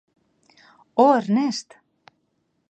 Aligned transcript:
Oh, 1.03 1.11
Ernest! 1.19 1.77